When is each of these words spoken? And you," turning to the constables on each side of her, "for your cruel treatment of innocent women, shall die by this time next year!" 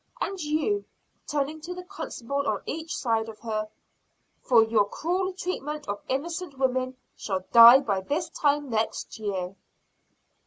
And 0.19 0.41
you," 0.41 0.83
turning 1.27 1.61
to 1.61 1.75
the 1.75 1.83
constables 1.83 2.47
on 2.47 2.63
each 2.65 2.97
side 2.97 3.29
of 3.29 3.37
her, 3.41 3.69
"for 4.41 4.63
your 4.63 4.85
cruel 4.89 5.31
treatment 5.33 5.87
of 5.87 6.01
innocent 6.07 6.57
women, 6.57 6.97
shall 7.15 7.45
die 7.51 7.81
by 7.81 8.01
this 8.01 8.27
time 8.31 8.71
next 8.71 9.19
year!" 9.19 9.55